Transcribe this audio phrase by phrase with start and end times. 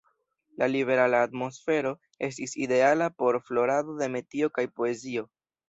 [0.61, 1.91] La liberala atmosfero
[2.29, 5.31] estis ideala por florado de metio kaj poezio.